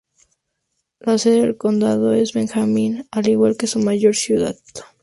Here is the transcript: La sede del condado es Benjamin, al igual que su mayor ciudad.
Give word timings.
La 0.99 1.19
sede 1.19 1.41
del 1.41 1.57
condado 1.57 2.11
es 2.11 2.33
Benjamin, 2.33 3.05
al 3.11 3.27
igual 3.27 3.55
que 3.55 3.67
su 3.67 3.77
mayor 3.77 4.15
ciudad. 4.15 4.55